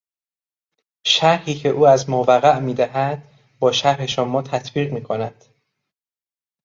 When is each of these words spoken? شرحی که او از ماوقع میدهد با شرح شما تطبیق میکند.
شرحی 1.05 1.53
که 1.55 1.69
او 1.69 1.87
از 1.87 2.09
ماوقع 2.09 2.59
میدهد 2.59 3.23
با 3.59 3.71
شرح 3.71 4.05
شما 4.05 4.41
تطبیق 4.41 4.93
میکند. 4.93 5.45